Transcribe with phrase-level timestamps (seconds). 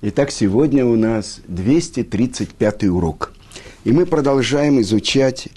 [0.00, 3.32] Итак, сегодня у нас 235 урок.
[3.82, 5.48] И мы продолжаем изучать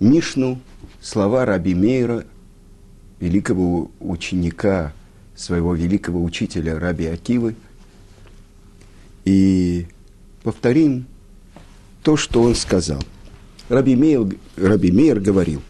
[0.00, 0.60] Мишну,
[1.00, 2.24] слова Раби Мейра,
[3.20, 4.92] великого ученика
[5.36, 7.54] своего великого учителя Раби Акивы.
[9.24, 9.86] И
[10.42, 11.06] повторим
[12.02, 13.00] то, что он сказал.
[13.68, 15.62] Раби Мейр, Раби Мейр говорил,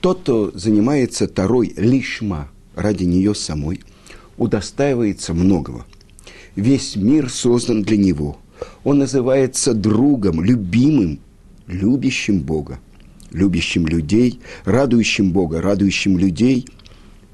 [0.00, 3.80] тот, кто занимается Тарой лишма ради нее самой,
[4.36, 5.84] удостаивается многого–
[6.56, 8.38] Весь мир создан для него.
[8.84, 11.18] Он называется другом, любимым,
[11.66, 12.78] любящим Бога,
[13.32, 16.66] любящим людей, радующим Бога, радующим людей.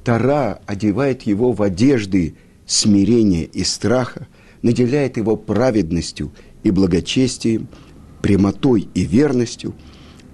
[0.04, 2.34] Тара одевает его в одежды
[2.66, 4.26] смирения и страха,
[4.62, 6.32] наделяет его праведностью
[6.62, 7.68] и благочестием,
[8.22, 9.74] прямотой и верностью,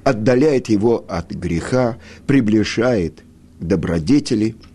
[0.05, 3.25] отдаляет его от греха, приближает
[3.59, 4.55] к добродетели–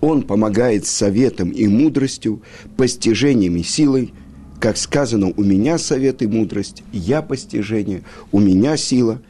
[0.00, 2.42] он помогает советом и мудростью,
[2.76, 4.12] постижением и силой.
[4.58, 9.22] Как сказано, у меня совет и мудрость, я постижение, у меня сила.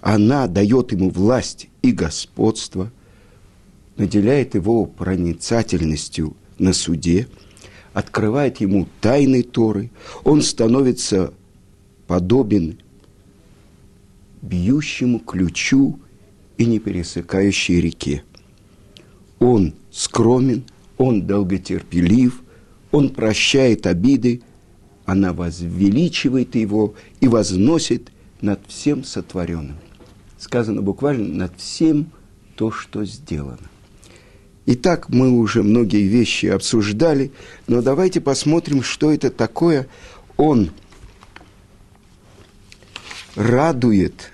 [0.00, 2.92] Она дает ему власть и господство,
[3.96, 7.28] наделяет его проницательностью на суде,
[7.92, 9.90] открывает ему тайны Торы.
[10.24, 11.32] Он становится
[12.06, 12.78] подобен
[14.40, 15.98] бьющему ключу
[16.56, 18.22] и непересыкающей реке.
[19.40, 20.64] Он скромен,
[20.96, 22.42] он долготерпелив,
[22.90, 24.42] он прощает обиды,
[25.04, 29.76] она возвеличивает его и возносит над всем сотворенным.
[30.38, 32.10] Сказано буквально над всем
[32.56, 33.70] то, что сделано.
[34.66, 37.32] Итак, мы уже многие вещи обсуждали,
[37.66, 39.88] но давайте посмотрим, что это такое.
[40.36, 40.70] Он
[43.34, 44.30] радует,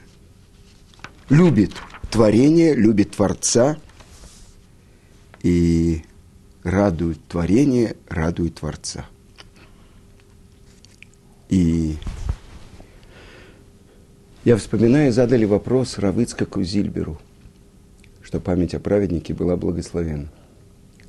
[1.28, 1.70] любит
[2.10, 3.78] творение, любит Творца–
[5.44, 6.02] и
[6.64, 9.04] радует творение, радует Творца.
[11.50, 11.96] И
[14.44, 17.20] я вспоминаю, задали вопрос Равыцкаку Зильберу,
[18.22, 20.24] что память о праведнике была благословена.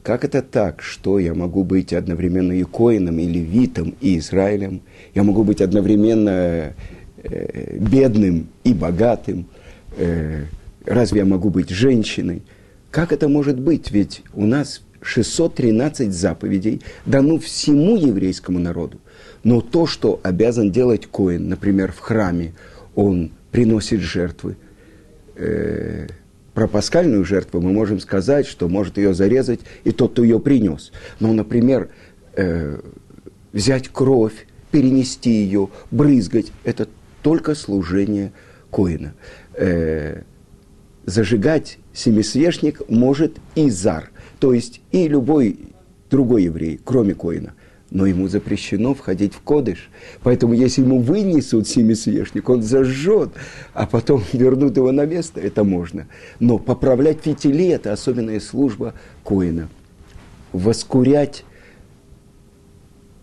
[0.03, 4.81] Как это так, что я могу быть одновременно и коином, и левитом, и Израилем?
[5.15, 6.73] Я могу быть одновременно
[7.23, 9.47] э, бедным и богатым?
[9.97, 10.43] Э,
[10.85, 12.43] разве я могу быть женщиной?
[12.95, 13.91] Как это может быть?
[13.91, 18.99] Ведь у нас 613 заповедей дано всему еврейскому народу.
[19.43, 22.53] Но то, что обязан делать Коин, например, в храме,
[22.95, 24.55] он приносит жертвы.
[25.35, 26.07] Э,
[26.53, 30.93] про пасхальную жертву мы можем сказать, что может ее зарезать и тот, кто ее принес.
[31.19, 31.89] Но, например,
[32.37, 32.79] э,
[33.51, 36.87] взять кровь, перенести ее, брызгать, это
[37.21, 38.31] только служение
[38.71, 39.15] Коина.
[39.53, 40.21] Э,
[41.05, 45.57] зажигать семисвешник может и зар, то есть и любой
[46.09, 47.53] другой еврей, кроме Коина.
[47.91, 49.89] Но ему запрещено входить в кодыш.
[50.23, 53.29] Поэтому если ему вынесут семисвешник, он зажжет,
[53.73, 56.07] а потом вернут его на место, это можно.
[56.39, 59.69] Но поправлять фитили– это особенная служба Коина.
[60.51, 61.45] Воскурять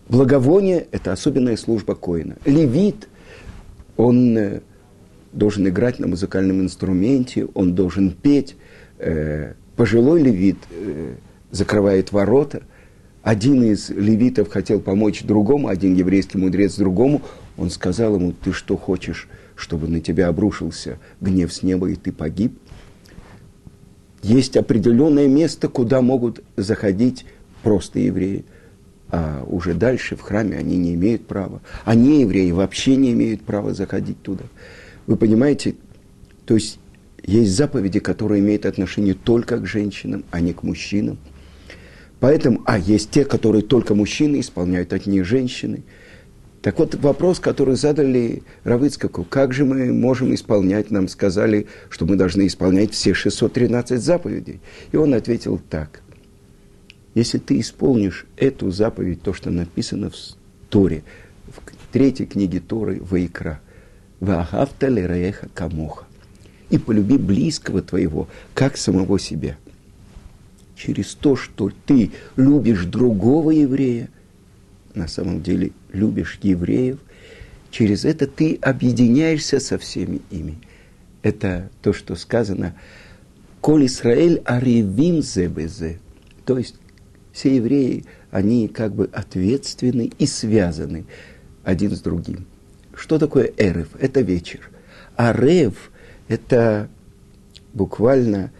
[0.07, 2.37] благовоние– это особенная служба Коина.
[2.45, 3.09] Левит,
[3.97, 4.61] он э,
[5.33, 8.55] должен играть на музыкальном инструменте, он должен петь.
[8.99, 11.15] Э, пожилой левит э,
[11.51, 12.63] закрывает ворота.
[13.21, 17.21] Один из левитов хотел помочь другому, один еврейский мудрец другому.
[17.57, 22.11] Он сказал ему, ты что хочешь, чтобы на тебя обрушился гнев с неба, и ты
[22.11, 22.57] погиб?
[24.21, 27.25] Есть определенное место, куда могут заходить
[27.61, 28.45] просто евреи,
[29.09, 31.61] а уже дальше в храме они не имеют права.
[31.85, 34.45] А не евреи вообще не имеют права заходить туда.
[35.05, 35.75] Вы понимаете,
[36.45, 36.79] то есть
[37.25, 41.17] есть заповеди, которые имеют отношение только к женщинам, а не к мужчинам.
[42.19, 45.83] Поэтому, а есть те, которые только мужчины исполняют, а не женщины.
[46.61, 52.15] Так вот, вопрос, который задали Равыцкаку, как же мы можем исполнять, нам сказали, что мы
[52.15, 54.61] должны исполнять все 613 заповедей.
[54.93, 56.01] И он ответил так.
[57.15, 60.15] Если ты исполнишь эту заповедь, то, что написано в
[60.69, 61.03] Торе,
[61.47, 63.59] в третьей книге Торы, Ваикра–
[64.23, 66.05] Ваагавта лереха камоха.
[66.69, 69.57] И полюби близкого твоего, как самого себя.
[70.75, 74.09] Через то, что ты любишь другого еврея,
[74.95, 76.99] на самом деле любишь евреев,
[77.69, 80.57] через это ты объединяешься со всеми ими.
[81.21, 82.75] Это то, что сказано
[83.61, 85.99] «Коль Исраэль аревим зебезе».
[86.45, 86.75] То есть
[87.31, 91.05] все евреи, они как бы ответственны и связаны
[91.63, 92.45] один с другим.
[92.95, 93.89] Что такое эрев?
[93.99, 94.69] Это вечер.
[95.15, 95.91] А рев–
[96.27, 96.89] это
[97.73, 98.51] буквально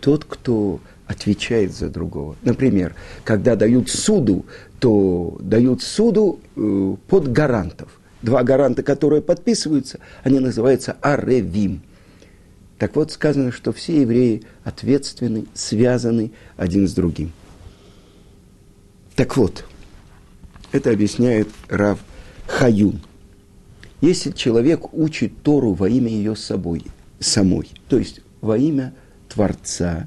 [0.00, 2.36] тот, кто отвечает за другого.
[2.42, 4.46] Например, когда дают суду,
[4.78, 8.00] то дают суду э, под гарантов.
[8.22, 11.82] Два гаранта, которые подписываются, они называются аревим.
[12.78, 17.32] Так вот, сказано, что все евреи ответственны, связаны один с другим.
[19.14, 19.64] Так вот,
[20.76, 21.98] это объясняет Рав
[22.46, 23.00] Хаюн.
[24.00, 26.84] Если человек учит Тору во имя ее собой,
[27.18, 28.94] самой, то есть во имя
[29.28, 30.06] Творца,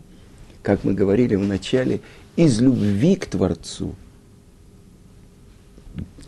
[0.61, 2.01] как мы говорили в начале,
[2.35, 3.95] из любви к Творцу,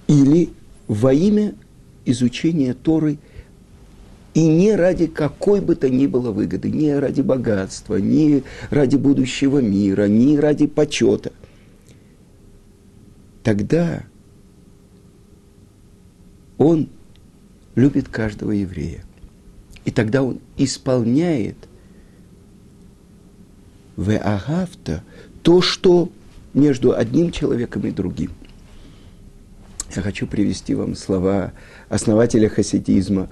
[0.07, 0.49] или
[0.87, 1.53] во имя
[2.05, 3.19] изучения Торы
[4.33, 9.59] и не ради какой бы то ни было выгоды, не ради богатства, не ради будущего
[9.59, 11.31] мира, не ради почета,
[13.43, 14.03] тогда
[16.61, 16.89] он
[17.73, 19.03] любит каждого еврея.
[19.83, 21.55] И тогда он исполняет
[23.95, 25.03] в агавта
[25.41, 26.11] то, что
[26.53, 28.31] между одним человеком и другим.
[29.95, 31.51] Я хочу привести вам слова
[31.89, 33.29] основателя хасидизма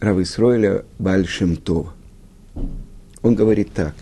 [0.00, 1.92] Равы Сройля Бальшемтова.
[3.20, 3.94] Он говорит так.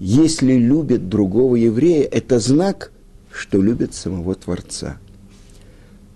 [0.00, 2.90] Если любит другого еврея, это знак,
[3.30, 4.98] что любит самого Творца.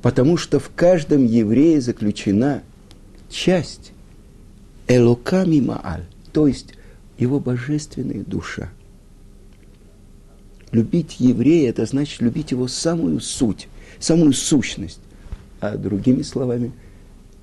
[0.06, 2.62] Потому что в каждом еврее заключена
[3.28, 3.90] часть
[4.86, 6.74] Элоками Мааль, то есть
[7.18, 8.70] его божественная душа.
[10.70, 13.66] Любить еврея– это значит любить его самую суть,
[13.98, 15.00] самую сущность.
[15.58, 16.70] А другими словами,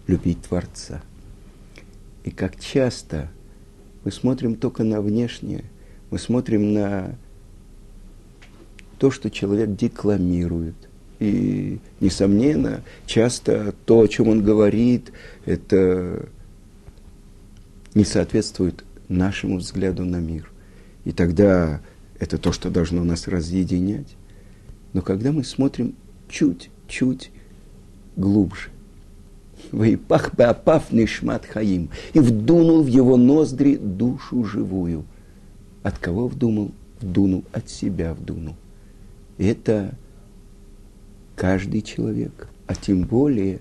[0.07, 1.01] любить Творца.
[2.23, 3.29] И как часто
[4.05, 5.65] мы смотрим только на внешнее,
[6.11, 7.17] мы смотрим на
[8.99, 10.75] то, что человек декламирует.
[11.23, 15.13] И, несомненно, часто то, о чем он говорит,
[15.45, 16.27] это
[17.95, 20.51] не соответствует нашему взгляду на мир.
[21.05, 21.79] И тогда
[22.19, 24.17] это то, что должно нас разъединять.
[24.91, 25.95] Но когда мы смотрим
[26.27, 27.31] чуть-чуть
[28.17, 28.67] глубже,
[29.71, 31.87] Вайпах беапав нишмат хаим.
[32.11, 35.05] И вдунул в его ноздри душу живую.
[35.83, 36.73] От кого вдунул?
[36.99, 38.57] Вдунул, от себя вдунул.
[39.37, 39.95] Это
[41.35, 43.59] каждый человек, а тем более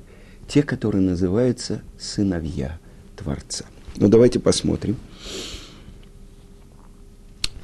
[0.48, 2.78] те, которые называются сыновья
[3.16, 3.64] Творца.
[3.96, 4.96] Но давайте посмотрим,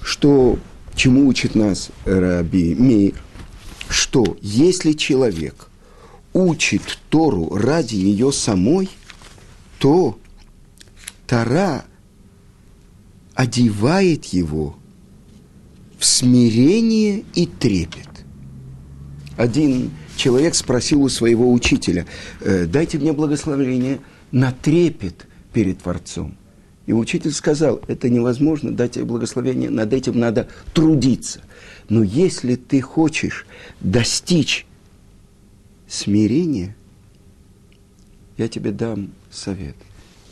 [0.00, 0.58] что
[0.94, 3.14] чему учит нас Раби Мейр,
[3.88, 5.68] что если человек
[6.32, 8.88] учит Тору ради нее самой,
[9.78, 10.18] то
[11.26, 11.84] Тора
[13.34, 14.76] одевает его
[15.98, 18.08] в смирение и трепет.
[19.38, 22.06] Один человек спросил у своего учителя,
[22.40, 24.00] «Э, дайте мне благословение
[24.32, 26.36] на трепет перед Творцом.
[26.86, 31.40] И учитель сказал, это невозможно, дать тебе благословение, над этим надо трудиться.
[31.88, 33.46] Но если ты хочешь
[33.80, 34.66] достичь
[35.86, 36.74] смирения,
[38.38, 39.76] я тебе дам совет.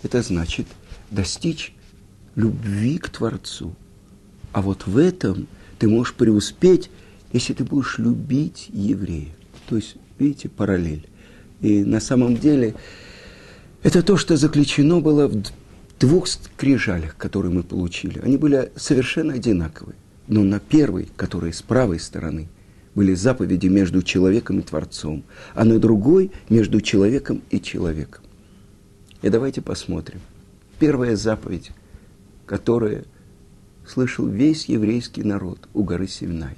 [0.03, 0.67] Это значит
[1.12, 1.73] достичь
[2.35, 3.76] любви к Творцу.
[4.53, 5.47] А вот в этом
[5.79, 6.91] ты можешь преуспеть,
[7.32, 9.34] если ты будешь любить еврея.
[9.69, 11.08] То есть, видите, параллель.
[11.61, 12.75] И на самом деле
[13.82, 15.43] это то, что заключено было в
[15.99, 19.96] двух скрижалях, которые мы получили, они были совершенно одинаковые.
[20.28, 22.48] Но на первой, которая с правой стороны,
[22.94, 25.22] были заповеди между человеком и Творцом,
[25.55, 28.24] а на другой между человеком и человеком.
[29.22, 30.20] И давайте посмотрим.
[30.79, 31.70] Первая заповедь,
[32.46, 33.05] которая
[33.86, 36.56] слышал весь еврейский народ у горы Сивнай.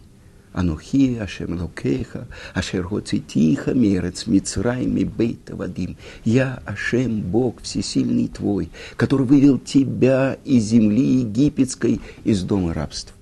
[0.59, 5.97] Анухи, Ашем Локеха, Ашер Хоцитиха, Мерец, Мицрай, Мибейта Вадим.
[6.25, 13.15] Я, Ашем, Бог всесильный твой, который вывел тебя из земли египетской, из дома рабства.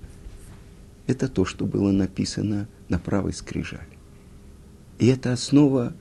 [1.05, 3.85] Это то, что было написано на правой скрижали.
[4.97, 5.93] И это основа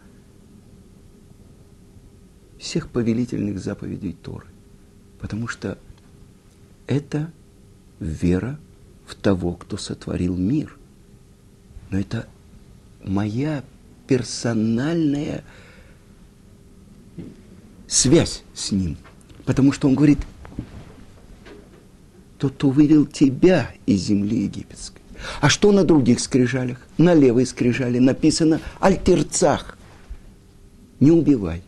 [2.58, 4.46] всех повелительных заповедей Торы.
[5.20, 5.76] Потому что
[6.86, 7.30] это
[8.00, 8.58] вера
[9.04, 10.78] в того, кто сотворил мир–
[11.90, 12.26] но это
[13.04, 13.62] моя
[14.06, 15.44] персональная
[17.86, 18.96] связь с ним.
[19.44, 20.18] Потому что он говорит,
[22.38, 25.00] тот, кто вывел тебя из земли египетской.
[25.40, 26.78] А что на других скрижалях?
[26.98, 29.78] На левой скрижали написано «Альтерцах».
[31.00, 31.62] Не убивай.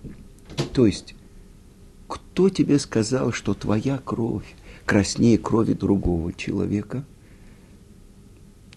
[0.72, 1.14] То есть,
[2.06, 7.04] кто тебе сказал, что твоя кровь краснее крови другого человека–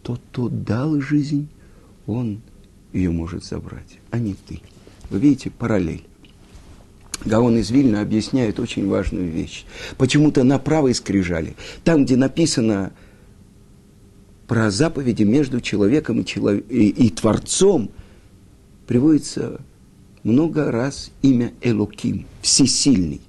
[0.03, 1.47] тот, кто дал жизнь,
[2.07, 2.41] он
[2.93, 4.61] ее может забрать, а не ты.
[5.09, 6.03] Вы видите параллель.
[7.23, 9.65] Гаон из Вильна объясняет очень важную вещь.
[9.97, 12.93] Почему-то на правой скрижали, там, где написано
[14.47, 16.61] про заповеди между человеком и, челов...
[16.69, 17.91] и, и Творцом,
[18.87, 19.61] приводится
[20.23, 23.21] много раз имя Элоким, всесильный.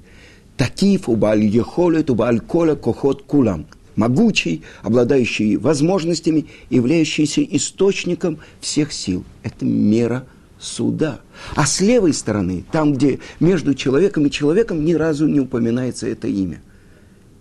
[0.56, 3.66] Такив убаль ехолет убаль кола кохот кулам.
[3.96, 9.24] Могучий, обладающий возможностями, являющийся источником всех сил.
[9.42, 10.26] Это мера
[10.58, 11.20] суда.
[11.54, 16.28] А с левой стороны, там, где между человеком и человеком ни разу не упоминается это
[16.28, 16.62] имя.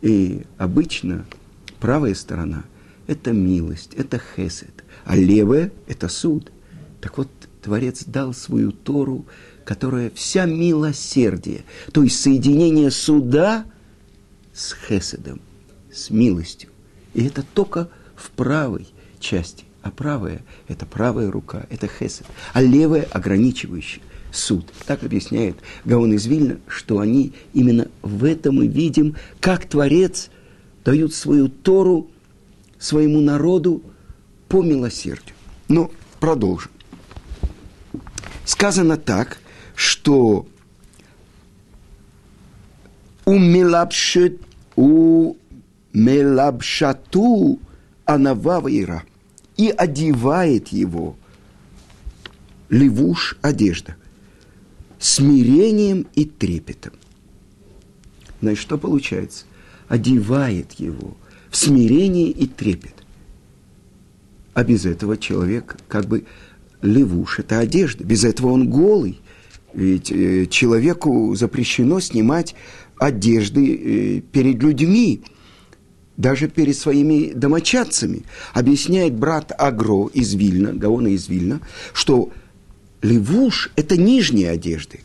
[0.02, 1.26] И обычно
[1.80, 2.64] правая сторона–
[3.08, 6.52] это милость, это хесед, а левая– это суд.
[7.00, 7.30] Так вот,
[7.62, 9.26] Творец дал свою Тору,
[9.64, 13.66] которая вся милосердие, то есть соединение суда
[14.54, 15.40] с хеседом,
[15.94, 16.70] с милостью.
[17.14, 18.88] И это только в правой
[19.20, 24.72] части а правая– это правая рука, это хесед, а левая– ограничивающая суд.
[24.86, 30.30] Так объясняет Гаон из Вильна, что они именно в этом мы видим, как Творец
[30.86, 32.10] дают свою Тору
[32.80, 33.82] своему народу
[34.48, 35.36] по милосердию.
[35.68, 36.72] Но продолжим.
[38.46, 39.40] Сказано так,
[39.76, 40.48] что
[43.26, 44.42] у мелабшет,
[44.76, 45.11] у
[45.94, 47.60] мелабшату
[48.06, 49.04] анававаира–
[49.62, 51.16] и одевает его
[52.70, 53.96] левуш одежда
[54.98, 56.94] смирением и трепетом.
[58.42, 59.46] Значит, что получается?
[59.88, 61.16] Одевает его
[61.52, 62.96] в смирение и трепет.
[64.54, 66.26] А без этого человек как бы
[66.82, 68.04] левуш– это одежда.
[68.04, 69.20] Без этого он голый.
[69.74, 72.56] Ведь э, человеку запрещено снимать
[72.98, 75.24] одежды э, перед людьми
[76.22, 78.24] даже перед своими домочадцами.
[78.54, 81.60] Объясняет брат Агро из Вильна, Гаона из Вильна,
[81.94, 82.32] что
[83.02, 85.02] левуш– это нижние одежды.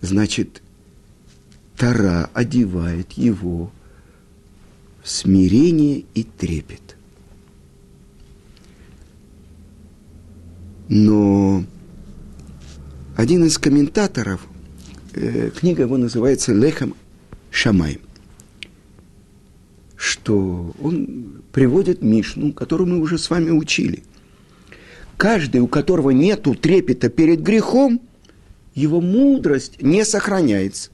[0.00, 0.62] Значит,
[1.76, 3.70] Тара одевает его
[5.02, 6.96] в смирение и трепет.
[10.88, 11.64] Но
[13.16, 14.40] один из комментаторов,
[15.12, 16.94] э, книга его называется «Лехам
[17.50, 18.00] Шамай»,
[19.98, 24.04] что он приводит Мишну, которую мы уже с вами учили.
[25.16, 28.00] Каждый, у которого нет трепета перед грехом,
[28.76, 30.90] его мудрость не сохраняется.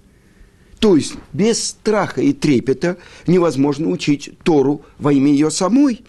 [0.81, 2.97] То есть без страха и трепета
[3.27, 6.03] невозможно учить Тору во имя ее самой.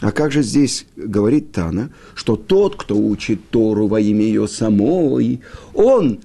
[0.00, 5.42] А как же здесь говорит Тана, что тот, кто учит Тору во имя ее самой,
[5.74, 6.20] он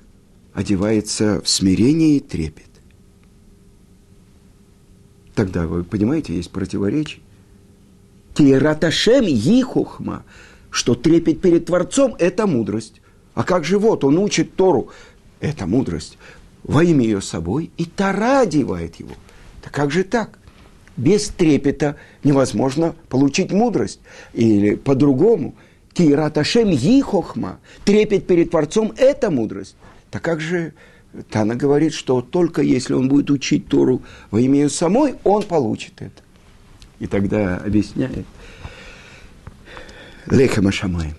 [0.53, 2.66] одевается в смирение и трепет.
[5.37, 7.21] Тогда, вы понимаете, есть противоречие.
[8.33, 10.23] Тираташем Ихухма,
[10.71, 13.01] что трепет перед Творцом– это мудрость.
[13.35, 14.89] А как же вот, он учит Тору–
[15.39, 16.17] это мудрость.
[16.63, 19.13] Во имя ее собой и Тара одевает его.
[19.63, 20.39] Да как же так?
[20.97, 23.99] Без трепета невозможно получить мудрость.
[24.33, 25.53] Или по-другому.
[25.93, 29.75] Тираташем Ихохма, трепет перед Творцом– это мудрость.
[30.09, 30.73] Так как же
[31.23, 36.01] Тана говорит, что только если он будет учить Тору во имя ее самой, он получит
[36.01, 36.21] это.
[36.99, 38.25] И тогда объясняет
[40.27, 41.15] Леха Машамай,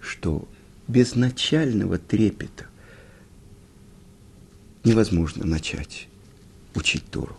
[0.00, 0.48] что
[0.88, 2.66] без начального трепета
[4.84, 6.08] невозможно начать
[6.74, 7.36] учить Тору.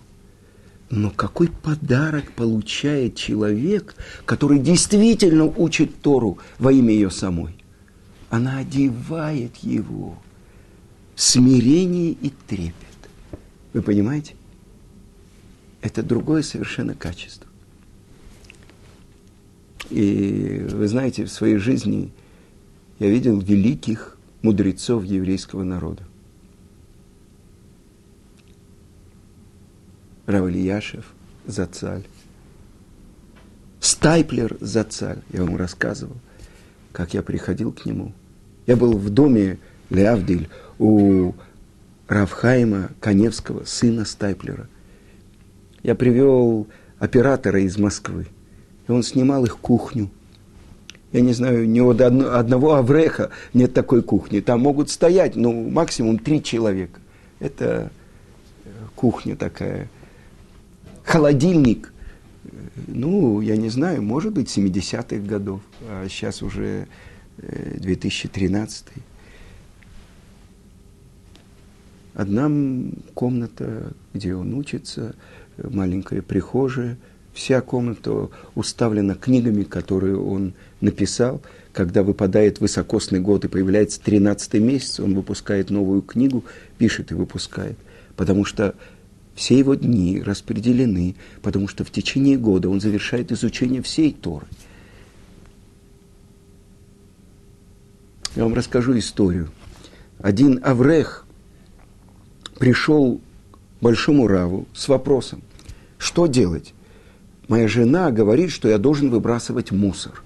[0.89, 7.55] Но какой подарок получает человек, который действительно учит Тору во имя ее самой?
[8.29, 10.17] Она одевает его–
[11.15, 12.75] смирение и трепет.
[13.73, 14.35] Вы понимаете?
[15.81, 17.47] Это другое совершенно качество.
[19.89, 22.11] И вы знаете, в своей жизни
[22.99, 26.03] я видел великих мудрецов еврейского народа.
[30.27, 31.13] Равлияшев,
[31.45, 32.05] Зацаль,
[33.79, 36.15] Стайплер Зацаль, я вам рассказывал,
[36.91, 38.13] как я приходил к нему.
[38.67, 39.57] Я был в доме
[39.89, 40.47] Леавдиль,
[40.81, 41.35] у
[42.07, 44.67] Равхайма Коневского, сына Стайплера.
[45.83, 48.25] Я привел оператора из Москвы,
[48.87, 50.09] и он снимал их кухню.
[51.11, 54.39] Я не знаю, ни у одного Авреха нет такой кухни.
[54.39, 56.99] Там могут стоять, ну, максимум три человека.
[57.39, 57.91] Это
[58.65, 59.87] э, кухня такая.
[61.03, 61.93] Холодильник.
[62.87, 66.87] Ну, я не знаю, может быть, 70-х годов, а сейчас уже
[67.37, 69.01] 2013 -й.
[72.13, 72.51] Одна
[73.13, 75.15] комната, где он учится,
[75.57, 76.97] маленькая прихожая,
[77.33, 81.41] Вся комната уставлена книгами, которые он написал.
[81.71, 86.43] Когда выпадает высокосный год и появляется 13 месяц, он выпускает новую книгу,
[86.77, 87.77] пишет и выпускает.
[88.17, 88.75] Потому что
[89.33, 94.45] все его дни распределены, потому что в течение года он завершает изучение всей Торы.
[98.35, 99.49] Я вам расскажу историю.
[100.19, 101.25] Один Аврех
[102.61, 105.41] пришел к большому Раву с вопросом,
[105.97, 106.75] что делать?
[107.47, 110.21] Моя жена говорит, что я должен выбрасывать мусор.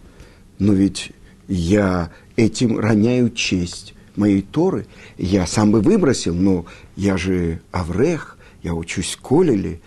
[0.59, 1.13] Но ведь
[1.47, 4.85] я этим роняю честь моей Торы.
[5.17, 6.65] Я сам бы выбросил, но
[6.97, 9.79] я же Аврех, я учусь Колеле.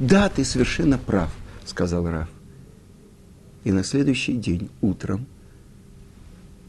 [0.00, 1.30] Да, ты совершенно прав,
[1.64, 2.28] сказал Рав.
[3.62, 5.26] И на следующий день утром,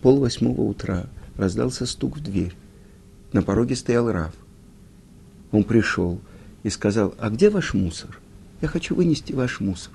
[0.03, 2.53] пол восьмого утра, раздался стук в дверь.
[3.35, 4.31] На пороге стоял Рав.
[5.51, 6.21] Он пришел
[6.63, 8.17] и сказал, а где ваш мусор?
[8.61, 9.91] Я хочу вынести ваш мусор.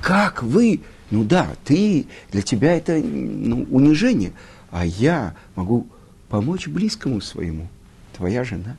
[0.00, 0.80] Как вы?
[1.10, 4.32] Ну да, ты, для тебя это ну, унижение,
[4.70, 5.86] а я могу
[6.30, 7.68] помочь близкому своему,
[8.16, 8.78] твоя жена.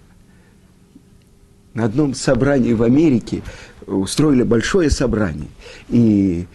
[1.76, 3.44] На одном собрании в Америке
[3.86, 5.50] устроили большое собрание,
[5.90, 6.48] и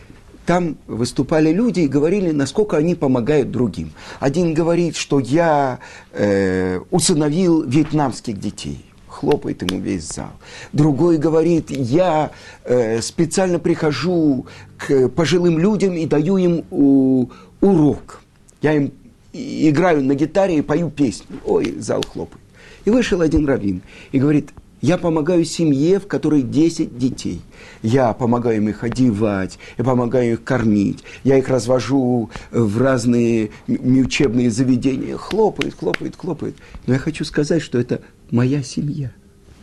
[0.49, 3.93] там выступали люди и говорили, насколько они помогают другим.
[4.19, 5.79] Один говорит, что я
[6.15, 10.31] э, усыновил вьетнамских детей хлопает ему весь зал.
[10.73, 12.31] Другой говорит, я
[12.65, 14.47] э, специально прихожу
[14.79, 17.27] к пожилым людям и даю им у,
[17.61, 18.23] урок.
[18.63, 18.93] Я им
[19.35, 21.37] играю на гитаре и пою песни.
[21.45, 22.43] Ой, зал хлопает.
[22.87, 27.41] И вышел один раввин и говорит, я помогаю семье, в которой 10 детей.
[27.83, 34.51] Я помогаю им их одевать, я помогаю их кормить, я их развожу в разные учебные
[34.51, 35.17] заведения.
[35.17, 36.57] Хлопает, хлопает, хлопает.
[36.87, 39.13] Но я хочу сказать, что это моя семья.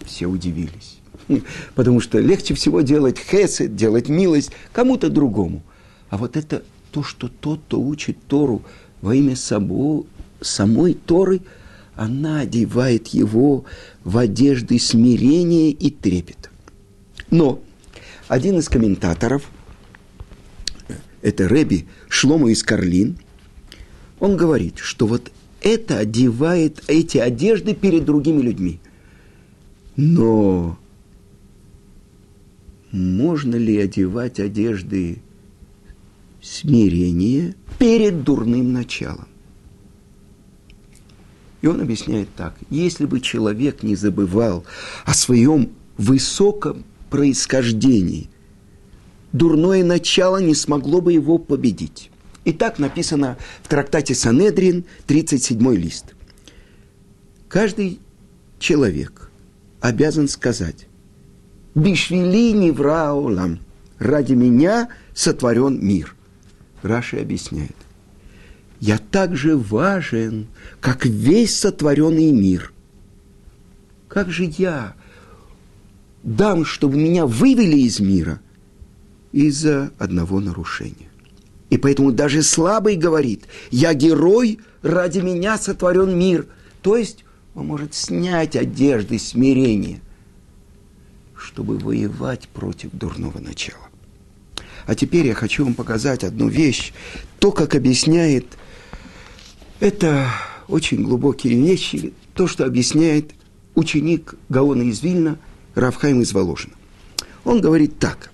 [0.06, 1.00] Все удивились.
[1.74, 5.64] Потому что легче всего делать хесед, делать милость кому-то другому.
[6.10, 8.62] А вот это то, что тот, кто учит Тору
[9.02, 10.06] во имя собой,
[10.42, 11.42] самой Торы,
[11.96, 13.66] она одевает его
[14.04, 16.50] в одежды смирения и трепета.
[17.32, 17.62] Но
[18.28, 19.50] один из комментаторов,
[21.22, 23.18] это Реби Шлома из Карлин,
[24.20, 25.32] он говорит, что вот
[25.62, 28.80] это одевает эти одежды перед другими людьми.
[29.96, 30.78] Но
[32.92, 35.22] можно ли одевать одежды
[36.42, 39.28] смирения перед дурным началом?
[41.66, 42.54] И он объясняет так.
[42.70, 44.66] Если бы человек не забывал
[45.04, 48.30] о своем высоком происхождении,
[49.34, 52.12] дурное начало не смогло бы его победить.
[52.44, 56.14] И так написано в трактате Санедрин, 37 лист.
[57.50, 58.00] Каждый
[58.60, 59.32] человек
[59.82, 60.86] обязан сказать,
[61.74, 63.58] «Бишвили невраулам»–
[63.98, 66.16] «Ради меня сотворен мир».
[66.84, 67.76] Раши объясняет,
[68.80, 70.48] «Я так же важен,
[70.80, 72.72] как весь сотворенный мир».
[74.16, 74.96] Как же я
[76.24, 78.40] дам, чтобы меня вывели из мира
[79.34, 81.10] из-за одного нарушения?
[81.70, 86.48] И поэтому даже слабый говорит, я герой, ради меня сотворен мир.
[86.82, 90.00] То есть он может снять одежды смирения,
[91.36, 93.90] чтобы воевать против дурного начала.
[94.86, 96.94] А теперь я хочу вам показать одну вещь.
[97.40, 98.46] То, как объясняет,
[99.80, 100.30] это
[100.68, 103.32] очень глубокие вещи, то, что объясняет
[103.76, 105.38] ученик Гаона из Вильна,
[105.76, 106.74] Равхайм из Воложина.
[107.44, 108.32] Он говорит так.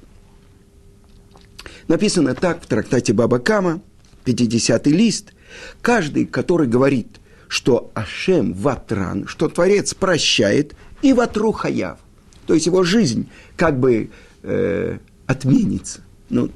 [1.87, 3.81] Написано так в трактате Баба Кама,
[4.23, 5.33] 50 лист.
[5.81, 11.97] Каждый, который говорит, что Ашем ватран, что Творец прощает, и ватру хаяв.
[12.45, 14.09] То есть его жизнь как бы
[14.43, 16.01] э, отменится.
[16.29, 16.49] Ну,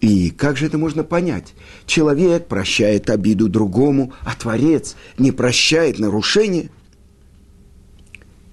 [0.00, 1.54] и как же это можно понять?
[1.86, 6.70] Человек прощает обиду другому, а Творец не прощает нарушение.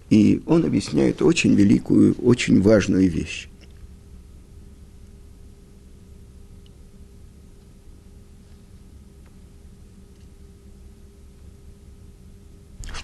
[0.09, 3.47] И он объясняет очень великую, очень важную вещь.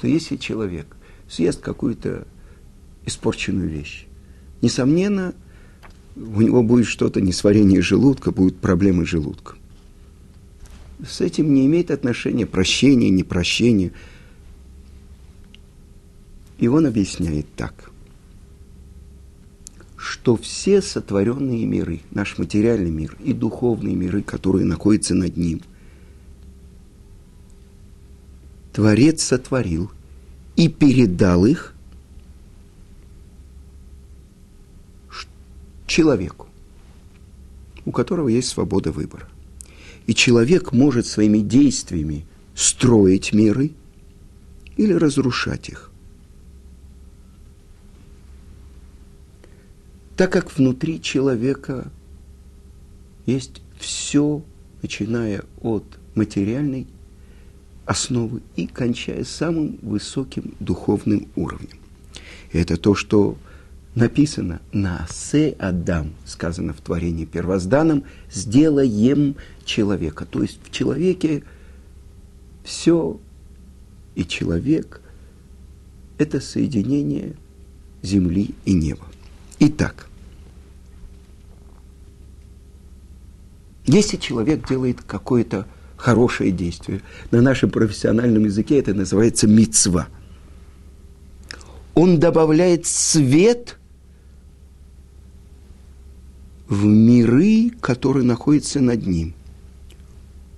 [0.01, 0.87] что если человек
[1.29, 2.25] съест какую-то
[3.05, 4.07] испорченную вещь,
[4.63, 5.35] несомненно,
[6.15, 9.57] у него будет что-то несварение желудка, будут проблемы с желудком.
[11.07, 13.91] С этим не имеет отношения прощение, непрощение.
[16.59, 17.91] И он объясняет так,
[19.97, 25.61] что все сотворенные миры, наш материальный мир и духовные миры, которые находятся над ним,
[28.73, 29.91] Творец сотворил
[30.55, 31.73] и передал их
[35.91, 36.47] человеку,
[37.85, 39.27] у которого есть свобода выбора.
[40.07, 42.25] И человек может своими действиями
[42.55, 43.71] строить миры
[44.77, 45.91] или разрушать их.
[50.15, 51.91] Так как внутри человека
[53.25, 54.43] есть все,
[54.81, 55.83] начиная от
[56.15, 56.87] материальной
[57.85, 61.79] основы и кончая самым высоким духовным уровнем.
[62.53, 63.37] И это то, что
[63.95, 70.25] написано на «се Адам», сказано в творении первозданном, «сделаем человека».
[70.25, 71.43] То есть в человеке
[72.63, 73.19] все
[74.15, 75.01] и человек–
[76.17, 77.33] это соединение
[78.01, 79.05] земли и неба.
[79.59, 80.07] Итак,
[83.85, 90.07] если человек делает какое-то хорошее действие, на нашем профессиональном языке это называется мицва.
[91.93, 93.77] Он добавляет свет
[96.71, 99.33] в миры, которые находятся над ним.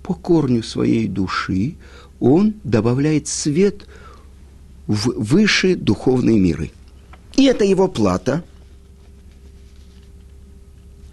[0.04, 1.74] По корню своей души
[2.20, 3.88] он добавляет свет
[4.86, 6.70] в высшие духовные миры.
[7.34, 8.44] И это его плата,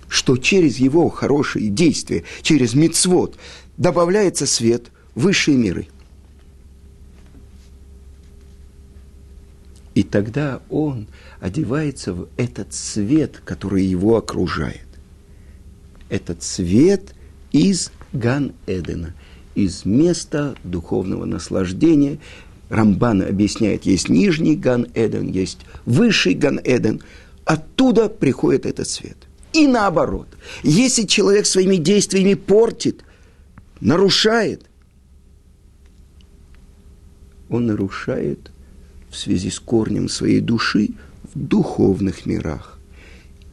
[0.07, 3.37] что через его хорошие действия, через мицвод,
[3.77, 5.87] добавляется свет в высшие миры.
[9.95, 11.07] И тогда он
[11.39, 14.90] одевается в этот свет, который его окружает.
[16.11, 17.15] Этот свет
[17.53, 19.13] из Ган-Эдена,
[19.55, 22.19] из места духовного наслаждения.
[22.67, 27.01] Рамбан объясняет, есть нижний Ган-Эден, есть высший Ган-Эден.
[27.45, 29.15] Оттуда приходит этот свет.
[29.53, 30.27] И наоборот,
[30.63, 33.05] если человек своими действиями портит,
[33.79, 34.65] нарушает,
[37.49, 38.51] он нарушает
[39.09, 40.89] в связи с корнем своей души
[41.33, 42.70] в духовных мирах.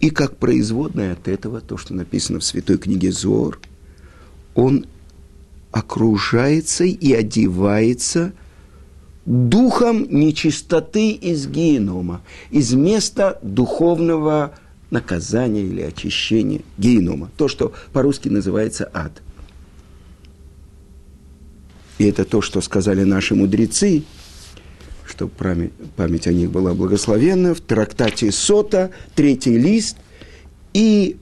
[0.00, 3.58] И как производное от этого, то, что написано в святой книге Зор,
[4.54, 4.86] он
[5.72, 8.32] окружается и одевается
[9.26, 14.54] духом нечистоты из генома, из места духовного
[14.90, 19.20] наказания или очищения генома, то, что по-русски называется ад.
[21.98, 24.04] И это то, что сказали наши мудрецы,
[25.08, 29.96] чтобы память, память о них была благословенна, в трактате Сота, третий лист,
[30.72, 31.16] и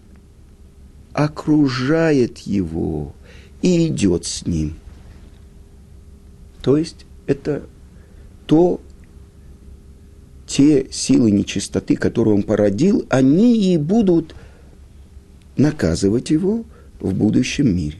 [1.12, 3.14] окружает его–
[3.66, 4.74] и идет с ним.
[6.62, 7.64] То есть это
[8.46, 8.80] то,
[10.46, 14.36] те силы нечистоты, которые он породил, они и будут
[15.56, 16.64] наказывать его
[17.00, 17.98] в будущем мире.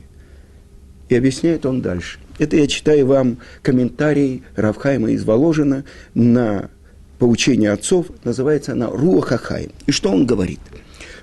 [1.09, 2.21] И объясняет он дальше.
[2.39, 6.71] Это я читаю вам комментарий Равхайма из Воложина на
[7.19, 9.71] поучение отцов, называется она Руахахай.
[9.87, 10.61] И что он говорит?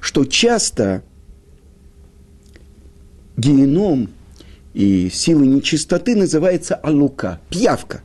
[0.02, 1.04] Что часто
[3.38, 4.10] геном–
[4.74, 8.02] и силы нечистоты называется алука, пьявка.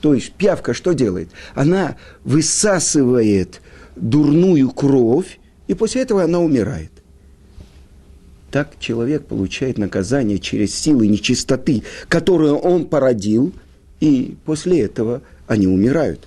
[0.00, 1.30] То есть пьявка что делает?
[1.54, 3.60] Она высасывает
[3.96, 6.92] дурную кровь, и после этого она умирает.
[8.50, 13.52] Так человек получает наказание через силы нечистоты, которые он породил,
[14.00, 16.26] и после этого они умирают.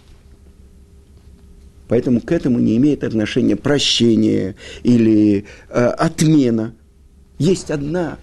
[1.88, 6.74] Поэтому к этому не имеет отношения прощение или э, отмена.
[7.38, 8.18] Есть одна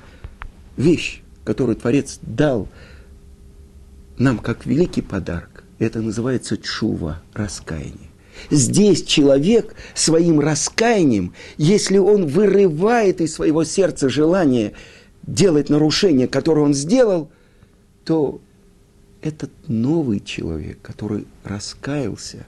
[0.77, 2.69] вещь, которую Творец дал
[4.17, 5.65] нам как великий подарок.
[5.79, 8.08] Это называется чува, раскаяние.
[8.51, 14.73] Здесь человек своим раскаянием, если он вырывает из своего сердца желание
[15.27, 17.31] делать нарушение, которое он сделал,
[18.05, 18.41] то
[19.21, 22.47] этот новый человек, который раскаялся,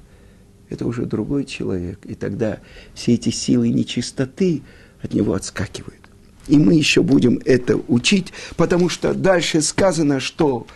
[0.69, 1.99] это уже другой человек.
[2.05, 2.61] И тогда
[2.95, 4.63] все эти силы нечистоты
[5.03, 6.01] от него отскакивают.
[6.49, 10.67] И мы еще будем это учить, потому что дальше сказано, что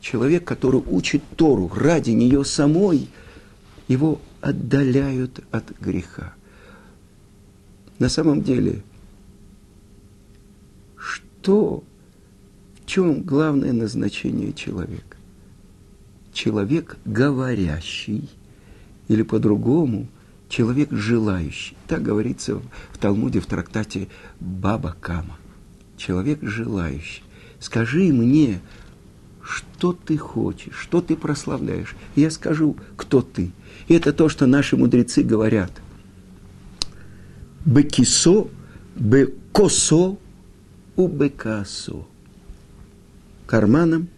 [0.00, 3.08] человек, который учит Тору ради нее самой,
[3.90, 6.32] его отдаляют от греха.
[7.98, 8.84] На самом деле,
[10.96, 11.82] что,
[12.76, 15.16] в чем главное назначение человека?
[16.32, 18.30] Человек говорящий,
[19.08, 20.06] или по-другому–
[20.48, 21.76] человек желающий.
[21.88, 22.60] Так говорится
[22.92, 24.06] в Талмуде в трактате
[24.38, 25.36] Баба Кама.
[25.96, 27.24] Человек желающий.
[27.58, 28.60] Скажи мне,
[29.80, 31.96] что ты хочешь, что ты прославляешь.
[32.14, 33.50] Я скажу, кто ты.
[33.88, 35.72] И это то, что наши мудрецы говорят.
[37.64, 38.48] Бекисо,
[38.94, 40.18] бекосо,
[40.96, 42.04] убекасо.
[43.46, 44.08] Карманом,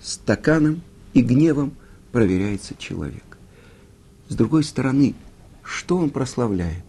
[0.00, 0.82] стаканом
[1.14, 1.72] и гневом
[2.10, 3.38] проверяется человек.
[4.28, 5.14] С другой стороны,
[5.62, 6.82] что он прославляет?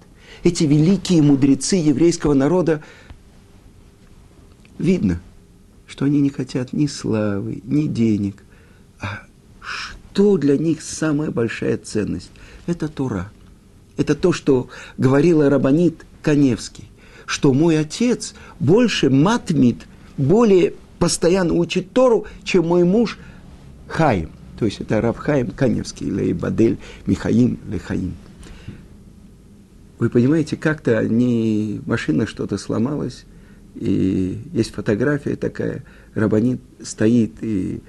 [0.43, 2.83] эти великие мудрецы еврейского народа,
[4.79, 5.21] видно,
[5.87, 8.43] что они не хотят ни славы, ни денег.
[8.99, 9.23] А
[9.61, 12.31] что для них самая большая ценность?
[12.65, 13.31] Это Тура.
[13.97, 16.89] Это то, что говорила Рабанит Коневский,
[17.25, 19.85] что мой отец больше матмит,
[20.17, 23.19] более постоянно учит Тору, чем мой муж
[23.87, 24.31] Хаим.
[24.57, 28.15] То есть это Равхаим Каневский, или Бадель Михаим Лехаим.
[29.99, 33.25] Вы понимаете, как-то не машина что-то сломалась,
[33.75, 35.83] и есть фотография такая,
[36.13, 37.81] Рабанит стоит и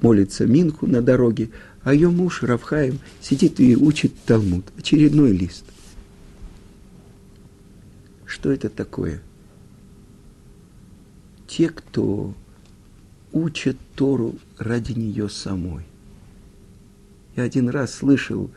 [0.00, 1.50] молится Минху на дороге,
[1.82, 5.64] а ее муж Равхаим сидит и учит Талмуд, очередной лист.
[8.24, 9.20] Что это такое?
[11.46, 12.34] Те, кто
[13.32, 15.84] учат Тору ради нее самой.
[17.36, 18.50] Я один раз слышал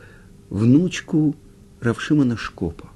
[0.48, 1.34] внучку
[1.80, 2.90] Равшимана Шкопа.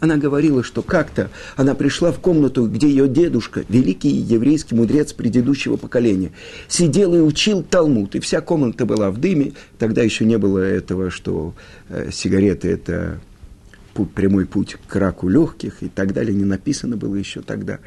[0.00, 5.76] Она говорила, что как-то она пришла в комнату, где ее дедушка, великий еврейский мудрец предыдущего
[5.76, 6.32] поколения,
[6.68, 8.14] сидел и учил Талмуд.
[8.14, 9.52] И вся комната была в дыме.
[9.78, 11.54] Тогда еще не было этого, что
[11.90, 13.20] э, сигареты– это
[13.92, 16.34] путь, прямой путь к раку легких и так далее.
[16.34, 17.78] Не написано было еще тогда.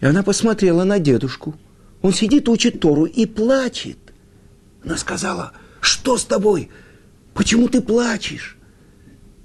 [0.00, 1.54] И она посмотрела на дедушку.
[2.02, 3.98] Он сидит, учит Тору и плачет.
[4.84, 6.68] Она сказала, что с тобой?
[7.32, 8.56] Почему ты плачешь?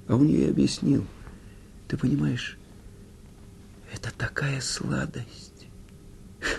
[0.08, 1.06] А он ей объяснил–
[1.88, 2.58] ты понимаешь,
[3.93, 5.67] это такая сладость.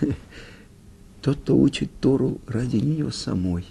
[1.21, 3.65] Тот, кто учит Тору ради нее самой.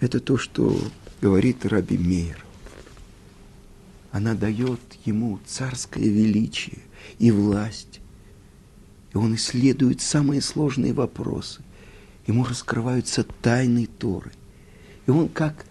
[0.00, 0.80] Это то, что
[1.20, 2.44] говорит Раби Мейер.
[4.12, 6.78] Она дает ему царское величие
[7.18, 8.00] и власть.
[9.12, 11.62] И он исследует самые сложные вопросы.
[12.26, 14.30] Ему раскрываются тайны Торы.
[15.06, 15.66] И он как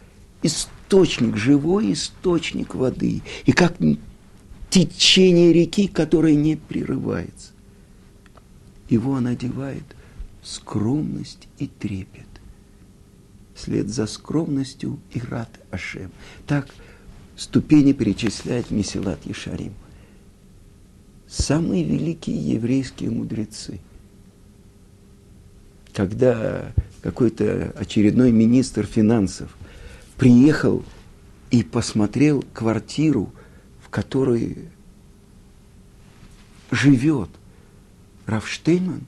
[0.88, 3.76] источник, живой источник воды, и как
[4.70, 7.52] течение реки, которое не прерывается.
[8.90, 9.84] Его он одевает
[10.44, 12.26] скромность и трепет.
[13.54, 16.12] Вслед за скромностью и рад Ашем.
[16.46, 16.68] Так
[17.36, 19.74] ступени перечисляет Месилат Ешарим.
[21.28, 23.80] Самые великие еврейские мудрецы.
[25.94, 26.72] Когда
[27.02, 29.57] какой-то очередной министр финансов
[30.18, 30.84] приехал
[31.52, 33.32] и посмотрел квартиру,
[33.82, 34.58] в которой
[36.72, 37.30] живет
[38.26, 39.02] Рафштейман,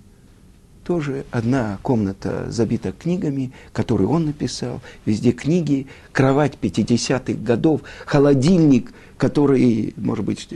[0.86, 9.94] тоже одна комната забита книгами, которые он написал, везде книги, кровать 50-х годов, холодильник, который,
[9.98, 10.48] может быть,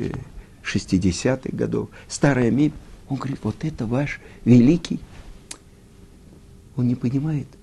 [0.64, 2.74] 60-х годов, старая мебель.
[3.10, 5.00] Он говорит, вот это ваш великий.
[6.78, 7.48] Он не понимает–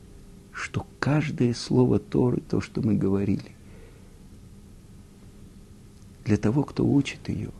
[0.60, 3.52] что каждое слово Торы, то, что мы говорили,
[6.24, 7.50] для того, кто учит ее,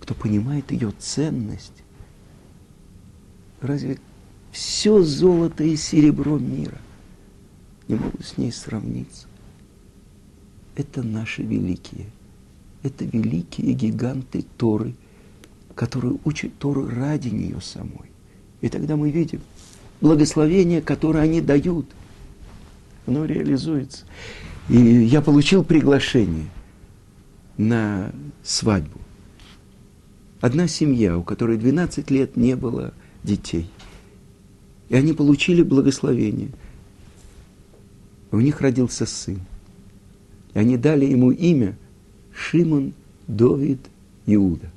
[0.00, 1.84] кто понимает ее ценность,
[3.60, 3.98] разве
[4.50, 6.78] все золото и серебро мира
[7.86, 9.28] не могут с ней сравниться?
[10.74, 12.06] Это наши великие,
[12.82, 14.94] это великие гиганты Торы,
[15.76, 18.10] которые учат Тору ради нее самой.
[18.60, 19.40] И тогда мы видим
[20.00, 21.86] благословение, которое они дают–
[23.08, 24.04] оно реализуется.
[24.68, 26.46] И я получил приглашение
[27.56, 29.00] на свадьбу.
[30.40, 32.92] Одна семья, у которой 12 лет не было
[33.24, 33.68] детей.
[34.88, 36.50] И они получили благословение.
[38.30, 39.40] У них родился сын.
[40.54, 41.76] И они дали ему имя
[42.32, 42.92] Шимон
[43.26, 43.80] Довид
[44.26, 44.70] Иуда.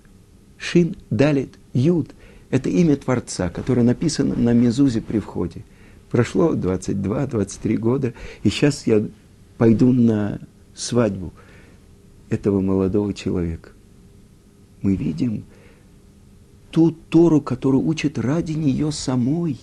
[0.58, 2.12] Шин Далит Юд–
[2.50, 5.63] это имя Творца, которое написано на Мезузе при входе.
[6.12, 9.06] Прошло 22-23 года, и сейчас я
[9.58, 10.39] пойду на
[10.76, 11.34] свадьбу
[12.30, 13.69] этого молодого человека.
[14.82, 15.45] Мы видим
[16.69, 19.58] ту Тору, которую учит ради нее самой,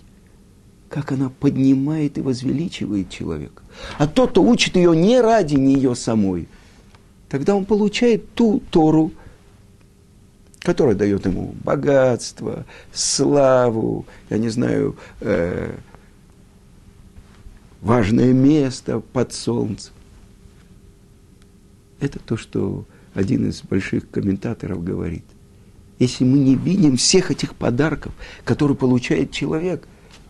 [0.88, 3.62] как она поднимает и возвеличивает человека.
[3.98, 6.48] А тот, кто учит ее не ради нее самой,
[7.28, 9.12] тогда он получает ту Тору,
[10.60, 15.76] которая дает ему богатство, славу, я не знаю, э,
[17.80, 19.92] важное место под солнцем.
[22.00, 25.24] Это то, что один из больших комментаторов говорит.
[25.98, 28.12] Если мы не видим всех этих подарков,
[28.44, 29.86] которые получает человек,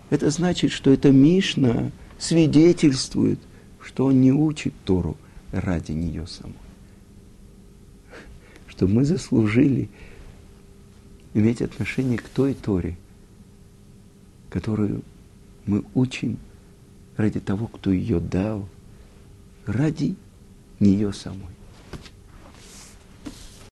[0.08, 3.38] это значит, что эта Мишна свидетельствует,
[3.80, 5.16] что он не учит Тору
[5.52, 6.54] ради нее самой.
[8.66, 9.90] Что мы заслужили
[11.34, 12.96] иметь отношение к той Торе,
[14.48, 15.02] которую
[15.66, 16.38] мы учим
[17.18, 18.66] ради того, кто ее дал,
[19.66, 20.16] ради
[20.80, 21.57] нее самой.